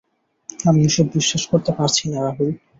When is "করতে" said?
1.51-1.71